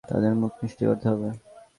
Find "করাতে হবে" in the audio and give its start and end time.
0.85-1.29